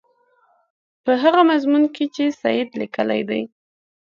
[1.03, 3.41] په هغه مضمون کې چې سید لیکلی دی.